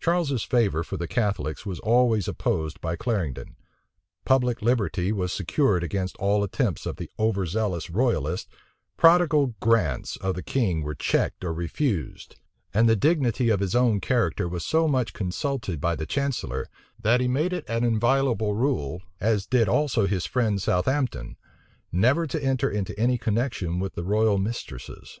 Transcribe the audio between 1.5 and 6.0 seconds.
was always opposed by Clarendon, public liberty was secured